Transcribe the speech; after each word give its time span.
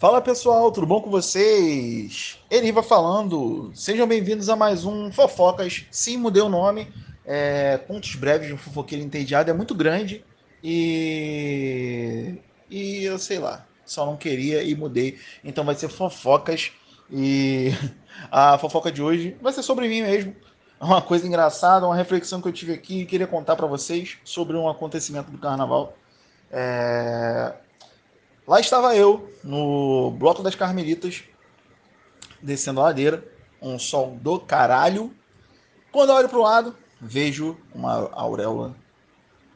Fala 0.00 0.22
pessoal, 0.22 0.72
tudo 0.72 0.86
bom 0.86 1.02
com 1.02 1.10
vocês? 1.10 2.38
Eriva 2.50 2.82
falando, 2.82 3.70
sejam 3.74 4.06
bem-vindos 4.06 4.48
a 4.48 4.56
mais 4.56 4.86
um 4.86 5.12
Fofocas. 5.12 5.84
Sim, 5.90 6.16
mudei 6.16 6.42
o 6.42 6.48
nome, 6.48 6.90
é, 7.22 7.78
Contos 7.86 8.14
Breves 8.14 8.46
de 8.46 8.54
um 8.54 8.56
Fofoqueiro 8.56 9.04
Entediado 9.04 9.50
é 9.50 9.52
muito 9.52 9.74
grande 9.74 10.24
e. 10.64 12.34
E 12.70 13.04
eu 13.04 13.18
sei 13.18 13.38
lá, 13.38 13.66
só 13.84 14.06
não 14.06 14.16
queria 14.16 14.62
e 14.62 14.74
mudei. 14.74 15.18
Então 15.44 15.66
vai 15.66 15.74
ser 15.74 15.90
Fofocas 15.90 16.72
e 17.12 17.68
a 18.32 18.56
fofoca 18.56 18.90
de 18.90 19.02
hoje 19.02 19.36
vai 19.42 19.52
ser 19.52 19.62
sobre 19.62 19.86
mim 19.86 20.00
mesmo. 20.00 20.34
Uma 20.80 21.02
coisa 21.02 21.26
engraçada, 21.26 21.84
uma 21.84 21.94
reflexão 21.94 22.40
que 22.40 22.48
eu 22.48 22.52
tive 22.54 22.72
aqui 22.72 23.02
e 23.02 23.06
queria 23.06 23.26
contar 23.26 23.54
para 23.54 23.66
vocês 23.66 24.16
sobre 24.24 24.56
um 24.56 24.66
acontecimento 24.66 25.30
do 25.30 25.36
carnaval. 25.36 25.94
É... 26.50 27.52
Lá 28.50 28.58
estava 28.58 28.96
eu, 28.96 29.32
no 29.44 30.10
Bloco 30.10 30.42
das 30.42 30.56
Carmelitas, 30.56 31.22
descendo 32.42 32.80
a 32.80 32.82
ladeira, 32.86 33.24
um 33.62 33.78
sol 33.78 34.18
do 34.20 34.40
caralho. 34.40 35.14
Quando 35.92 36.08
eu 36.08 36.16
olho 36.16 36.28
para 36.28 36.38
o 36.38 36.42
lado, 36.42 36.76
vejo 37.00 37.56
uma 37.72 38.10
auréola, 38.10 38.74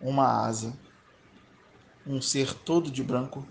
uma 0.00 0.44
asa, 0.44 0.72
um 2.04 2.20
ser 2.20 2.52
todo 2.52 2.90
de 2.90 3.00
branco, 3.00 3.46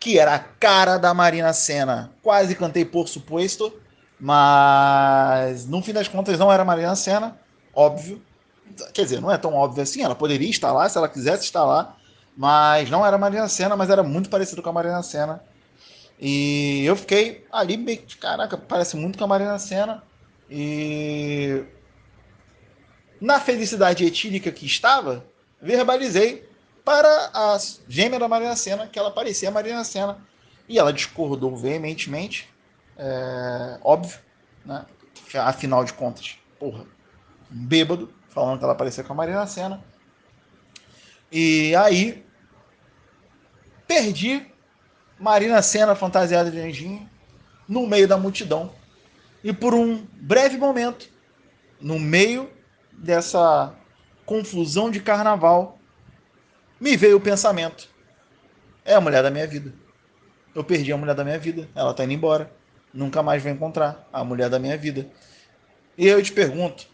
que 0.00 0.18
era 0.18 0.36
a 0.36 0.38
cara 0.38 0.96
da 0.96 1.12
Marina 1.12 1.52
Senna. 1.52 2.10
Quase 2.22 2.56
cantei 2.56 2.86
por 2.86 3.08
suposto, 3.08 3.70
mas 4.18 5.66
no 5.66 5.82
fim 5.82 5.92
das 5.92 6.08
contas 6.08 6.38
não 6.38 6.50
era 6.50 6.64
Marina 6.64 6.96
Senna, 6.96 7.38
óbvio. 7.74 8.22
Quer 8.94 9.02
dizer, 9.02 9.20
não 9.20 9.30
é 9.30 9.36
tão 9.36 9.52
óbvio 9.52 9.82
assim, 9.82 10.02
ela 10.02 10.14
poderia 10.14 10.48
estar 10.48 10.72
lá 10.72 10.88
se 10.88 10.96
ela 10.96 11.10
quisesse 11.10 11.44
estar 11.44 11.66
lá, 11.66 11.97
mas 12.38 12.88
não 12.88 13.04
era 13.04 13.16
a 13.16 13.18
Marina 13.18 13.48
Senna, 13.48 13.76
mas 13.76 13.90
era 13.90 14.04
muito 14.04 14.30
parecido 14.30 14.62
com 14.62 14.70
a 14.70 14.72
Marina 14.72 15.02
Senna. 15.02 15.42
E 16.20 16.84
eu 16.86 16.94
fiquei 16.94 17.44
ali 17.50 17.76
meio 17.76 17.98
que, 17.98 18.16
caraca, 18.16 18.56
parece 18.56 18.96
muito 18.96 19.18
com 19.18 19.24
a 19.24 19.26
Marina 19.26 19.58
Senna. 19.58 20.04
E 20.48 21.64
na 23.20 23.40
felicidade 23.40 24.04
etílica 24.04 24.52
que 24.52 24.64
estava, 24.64 25.26
verbalizei 25.60 26.48
para 26.84 27.08
a 27.34 27.58
gêmea 27.88 28.20
da 28.20 28.28
Marina 28.28 28.54
Senna 28.54 28.86
que 28.86 29.00
ela 29.00 29.10
parecia 29.10 29.48
a 29.48 29.52
Marina 29.52 29.82
Senna. 29.82 30.24
E 30.68 30.78
ela 30.78 30.92
discordou 30.92 31.56
veementemente, 31.56 32.48
é, 32.96 33.80
óbvio, 33.82 34.16
né? 34.64 34.86
Afinal 35.34 35.82
de 35.82 35.92
contas, 35.92 36.38
porra, 36.56 36.84
um 37.50 37.66
bêbado, 37.66 38.14
falando 38.28 38.60
que 38.60 38.64
ela 38.64 38.76
parecia 38.76 39.02
com 39.02 39.12
a 39.12 39.16
Marina 39.16 39.44
Senna. 39.44 39.82
E 41.32 41.74
aí 41.74 42.27
perdi 43.88 44.46
Marina 45.18 45.62
Senna 45.62 45.96
fantasiada 45.96 46.50
de 46.50 46.60
anjinho 46.60 47.08
no 47.66 47.86
meio 47.86 48.06
da 48.06 48.18
multidão. 48.18 48.70
E 49.42 49.52
por 49.52 49.74
um 49.74 50.06
breve 50.12 50.58
momento, 50.58 51.08
no 51.80 51.98
meio 51.98 52.50
dessa 52.92 53.74
confusão 54.26 54.90
de 54.90 55.00
carnaval, 55.00 55.78
me 56.78 56.96
veio 56.96 57.16
o 57.16 57.20
pensamento: 57.20 57.88
é 58.84 58.94
a 58.94 59.00
mulher 59.00 59.22
da 59.22 59.30
minha 59.30 59.46
vida. 59.46 59.72
Eu 60.54 60.62
perdi 60.62 60.92
a 60.92 60.96
mulher 60.96 61.14
da 61.14 61.24
minha 61.24 61.38
vida, 61.38 61.68
ela 61.74 61.92
está 61.92 62.04
indo 62.04 62.12
embora. 62.12 62.52
Nunca 62.92 63.22
mais 63.22 63.42
vou 63.42 63.52
encontrar 63.52 64.08
a 64.12 64.24
mulher 64.24 64.48
da 64.48 64.58
minha 64.58 64.76
vida. 64.76 65.08
E 65.96 66.06
eu 66.06 66.22
te 66.22 66.32
pergunto: 66.32 66.86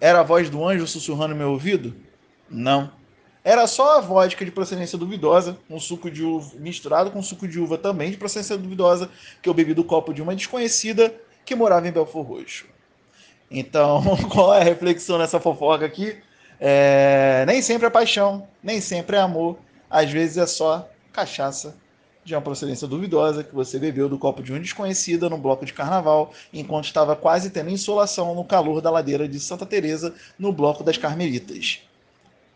era 0.00 0.20
a 0.20 0.22
voz 0.22 0.48
do 0.48 0.66
anjo 0.66 0.86
sussurrando 0.86 1.34
no 1.34 1.36
meu 1.36 1.50
ouvido? 1.50 1.94
Não. 2.48 2.92
Era 3.44 3.66
só 3.66 3.98
a 3.98 4.00
vodka 4.00 4.42
de 4.42 4.50
procedência 4.50 4.96
duvidosa, 4.96 5.58
um 5.68 5.78
suco 5.78 6.10
de 6.10 6.24
uva 6.24 6.52
misturado 6.58 7.10
com 7.10 7.22
suco 7.22 7.46
de 7.46 7.60
uva 7.60 7.76
também 7.76 8.10
de 8.10 8.16
procedência 8.16 8.56
duvidosa, 8.56 9.10
que 9.42 9.48
eu 9.48 9.52
bebi 9.52 9.74
do 9.74 9.84
copo 9.84 10.14
de 10.14 10.22
uma 10.22 10.34
desconhecida 10.34 11.14
que 11.44 11.54
morava 11.54 11.86
em 11.86 11.92
Belfor 11.92 12.24
Roxo. 12.24 12.64
Então, 13.50 14.02
qual 14.32 14.54
é 14.54 14.62
a 14.62 14.64
reflexão 14.64 15.18
nessa 15.18 15.38
fofoca 15.38 15.84
aqui? 15.84 16.16
É, 16.58 17.44
nem 17.46 17.60
sempre 17.60 17.86
é 17.86 17.90
paixão, 17.90 18.48
nem 18.62 18.80
sempre 18.80 19.16
é 19.16 19.20
amor, 19.20 19.58
às 19.90 20.10
vezes 20.10 20.38
é 20.38 20.46
só 20.46 20.88
cachaça 21.12 21.76
de 22.24 22.34
uma 22.34 22.40
procedência 22.40 22.88
duvidosa 22.88 23.44
que 23.44 23.54
você 23.54 23.78
bebeu 23.78 24.08
do 24.08 24.18
copo 24.18 24.42
de 24.42 24.50
uma 24.50 24.58
desconhecida 24.58 25.28
no 25.28 25.36
bloco 25.36 25.66
de 25.66 25.74
carnaval, 25.74 26.32
enquanto 26.50 26.86
estava 26.86 27.14
quase 27.14 27.50
tendo 27.50 27.68
insolação 27.68 28.34
no 28.34 28.44
calor 28.44 28.80
da 28.80 28.90
ladeira 28.90 29.28
de 29.28 29.38
Santa 29.38 29.66
Teresa 29.66 30.14
no 30.38 30.50
bloco 30.50 30.82
das 30.82 30.96
Carmelitas. 30.96 31.82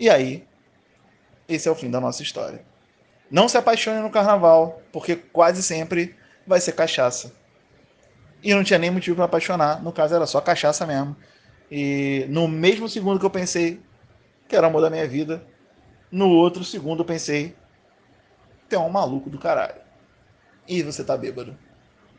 E 0.00 0.08
aí, 0.08 0.47
esse 1.48 1.66
é 1.66 1.70
o 1.70 1.74
fim 1.74 1.90
da 1.90 2.00
nossa 2.00 2.22
história. 2.22 2.62
Não 3.30 3.48
se 3.48 3.56
apaixone 3.56 4.00
no 4.00 4.10
carnaval, 4.10 4.82
porque 4.92 5.16
quase 5.16 5.62
sempre 5.62 6.14
vai 6.46 6.60
ser 6.60 6.72
cachaça. 6.72 7.32
E 8.42 8.54
não 8.54 8.62
tinha 8.62 8.78
nem 8.78 8.90
motivo 8.90 9.16
para 9.16 9.24
apaixonar, 9.24 9.82
no 9.82 9.92
caso 9.92 10.14
era 10.14 10.26
só 10.26 10.40
cachaça 10.40 10.86
mesmo. 10.86 11.16
E 11.70 12.26
no 12.28 12.46
mesmo 12.46 12.88
segundo 12.88 13.18
que 13.18 13.26
eu 13.26 13.30
pensei 13.30 13.80
que 14.46 14.56
era 14.56 14.66
o 14.66 14.70
amor 14.70 14.80
da 14.80 14.90
minha 14.90 15.06
vida, 15.06 15.44
no 16.10 16.28
outro 16.28 16.64
segundo 16.64 17.00
eu 17.00 17.04
pensei, 17.04 17.54
tem 18.68 18.78
um 18.78 18.88
maluco 18.88 19.28
do 19.28 19.38
caralho. 19.38 19.80
E 20.66 20.82
você 20.82 21.02
tá 21.04 21.16
bêbado. 21.16 21.56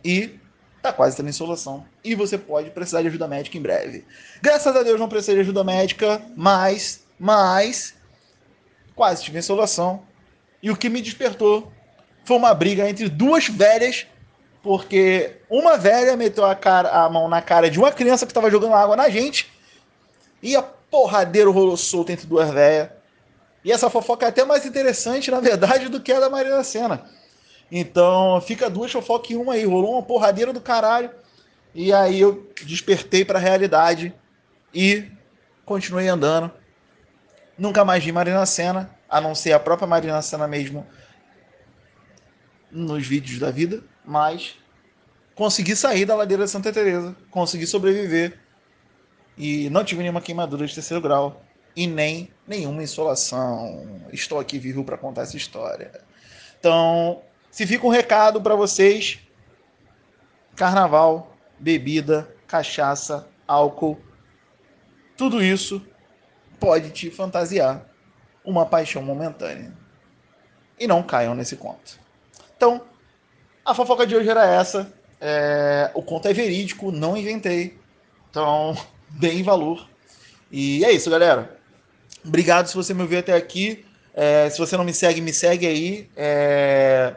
E 0.03 0.39
tá 0.81 0.93
quase 0.93 1.17
tendo 1.17 1.29
insolação. 1.29 1.85
E 2.03 2.15
você 2.15 2.37
pode 2.37 2.69
precisar 2.71 3.01
de 3.01 3.07
ajuda 3.07 3.27
médica 3.27 3.57
em 3.57 3.61
breve. 3.61 4.05
Graças 4.41 4.75
a 4.75 4.83
Deus 4.83 4.99
não 4.99 5.09
precisei 5.09 5.35
de 5.35 5.41
ajuda 5.41 5.63
médica, 5.63 6.21
mas, 6.35 7.03
mas, 7.19 7.95
quase 8.99 9.23
tive 9.23 9.39
insolação. 9.39 10.01
E 10.61 10.69
o 10.69 10.75
que 10.75 10.89
me 10.89 11.01
despertou 11.01 11.71
foi 12.25 12.35
uma 12.35 12.53
briga 12.53 12.89
entre 12.89 13.07
duas 13.07 13.47
velhas, 13.47 14.05
porque 14.61 15.37
uma 15.49 15.77
velha 15.77 16.17
meteu 16.17 16.43
a, 16.45 16.53
cara, 16.53 16.89
a 16.89 17.09
mão 17.09 17.29
na 17.29 17.41
cara 17.41 17.69
de 17.69 17.79
uma 17.79 17.93
criança 17.93 18.25
que 18.25 18.31
estava 18.31 18.51
jogando 18.51 18.75
água 18.75 18.97
na 18.97 19.07
gente, 19.07 19.49
e 20.43 20.53
a 20.53 20.61
porradeiro 20.61 21.49
rolou 21.49 21.77
solto 21.77 22.11
entre 22.11 22.27
duas 22.27 22.49
velhas. 22.49 22.89
E 23.63 23.71
essa 23.71 23.89
fofoca 23.89 24.25
é 24.25 24.29
até 24.29 24.43
mais 24.43 24.65
interessante, 24.65 25.31
na 25.31 25.39
verdade, 25.39 25.87
do 25.87 26.01
que 26.01 26.11
a 26.11 26.19
da 26.19 26.29
Marina 26.29 26.61
Senna. 26.61 27.05
Então, 27.71 28.41
fica 28.41 28.69
duas 28.69 28.91
fofocas 28.91 29.31
em 29.31 29.37
uma 29.37 29.53
aí. 29.53 29.63
Rolou 29.63 29.93
uma 29.93 30.03
porradeira 30.03 30.51
do 30.51 30.59
caralho. 30.59 31.09
E 31.73 31.93
aí 31.93 32.19
eu 32.19 32.51
despertei 32.65 33.23
para 33.23 33.39
a 33.39 33.41
realidade 33.41 34.13
e 34.73 35.05
continuei 35.65 36.09
andando. 36.09 36.51
Nunca 37.59 37.83
mais 37.83 38.01
vi 38.01 38.13
Marina 38.13 38.45
Senna, 38.45 38.89
a 39.09 39.19
não 39.19 39.35
ser 39.35 39.51
a 39.51 39.59
própria 39.59 39.85
Marina 39.85 40.21
Senna 40.21 40.47
mesmo 40.47 40.87
nos 42.71 43.05
vídeos 43.05 43.37
da 43.37 43.51
vida, 43.51 43.83
mas 44.05 44.55
consegui 45.35 45.75
sair 45.75 46.05
da 46.05 46.15
ladeira 46.15 46.45
de 46.45 46.51
Santa 46.51 46.71
Teresa, 46.71 47.13
consegui 47.29 47.67
sobreviver 47.67 48.39
e 49.37 49.69
não 49.71 49.83
tive 49.83 50.01
nenhuma 50.01 50.21
queimadura 50.21 50.65
de 50.65 50.73
terceiro 50.73 51.01
grau 51.01 51.43
e 51.75 51.85
nem 51.85 52.31
nenhuma 52.47 52.81
insolação. 52.81 54.05
Estou 54.13 54.39
aqui 54.39 54.57
vivo 54.57 54.85
para 54.85 54.97
contar 54.97 55.23
essa 55.23 55.35
história. 55.35 55.91
Então, 56.57 57.21
se 57.51 57.67
fica 57.67 57.85
um 57.85 57.89
recado 57.89 58.41
para 58.41 58.55
vocês: 58.55 59.19
carnaval, 60.55 61.35
bebida, 61.59 62.33
cachaça, 62.47 63.27
álcool, 63.45 63.99
tudo 65.17 65.43
isso 65.43 65.85
pode 66.59 66.91
te 66.91 67.09
fantasiar 67.09 67.85
uma 68.43 68.65
paixão 68.65 69.01
momentânea. 69.01 69.71
E 70.79 70.87
não 70.87 71.03
caiam 71.03 71.35
nesse 71.35 71.55
conto. 71.55 71.99
Então, 72.55 72.83
a 73.65 73.73
fofoca 73.73 74.07
de 74.07 74.15
hoje 74.15 74.29
era 74.29 74.45
essa. 74.45 74.91
É, 75.19 75.91
o 75.93 76.01
conto 76.01 76.27
é 76.27 76.33
verídico, 76.33 76.91
não 76.91 77.17
inventei. 77.17 77.77
Então, 78.29 78.75
deem 79.09 79.43
valor. 79.43 79.87
E 80.51 80.83
é 80.83 80.91
isso, 80.91 81.09
galera. 81.09 81.57
Obrigado 82.25 82.67
se 82.67 82.75
você 82.75 82.93
me 82.93 83.01
ouviu 83.01 83.19
até 83.19 83.33
aqui. 83.33 83.85
É, 84.13 84.49
se 84.49 84.57
você 84.57 84.75
não 84.75 84.83
me 84.83 84.93
segue, 84.93 85.21
me 85.21 85.33
segue 85.33 85.67
aí. 85.67 86.09
É... 86.15 87.15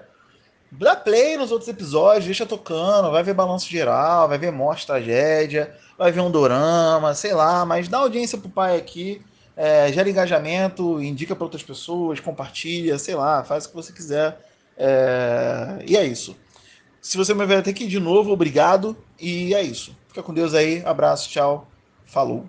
Dá 0.70 0.96
play 0.96 1.36
nos 1.36 1.52
outros 1.52 1.68
episódios, 1.68 2.24
deixa 2.24 2.46
tocando, 2.46 3.10
vai 3.10 3.22
ver 3.22 3.34
balanço 3.34 3.68
geral, 3.68 4.26
vai 4.26 4.38
ver 4.38 4.50
morte, 4.50 4.86
tragédia, 4.86 5.76
vai 5.98 6.10
ver 6.10 6.20
um 6.20 6.30
dorama, 6.30 7.14
sei 7.14 7.34
lá, 7.34 7.66
mas 7.66 7.88
dá 7.88 7.98
audiência 7.98 8.38
pro 8.38 8.48
pai 8.48 8.78
aqui 8.78 9.20
é, 9.56 9.92
gera 9.92 10.08
engajamento, 10.08 11.02
indica 11.02 11.34
para 11.34 11.44
outras 11.44 11.62
pessoas, 11.62 12.20
compartilha, 12.20 12.98
sei 12.98 13.14
lá, 13.14 13.44
faz 13.44 13.64
o 13.64 13.68
que 13.68 13.74
você 13.74 13.92
quiser. 13.92 14.38
É, 14.76 15.78
e 15.86 15.96
é 15.96 16.04
isso. 16.04 16.36
Se 17.00 17.16
você 17.16 17.34
me 17.34 17.44
ver 17.44 17.56
até 17.56 17.70
aqui 17.70 17.86
de 17.86 17.98
novo, 17.98 18.30
obrigado. 18.30 18.96
E 19.20 19.54
é 19.54 19.62
isso. 19.62 19.96
Fica 20.08 20.22
com 20.22 20.32
Deus 20.32 20.54
aí. 20.54 20.82
Abraço, 20.84 21.28
tchau. 21.28 21.68
Falou. 22.06 22.48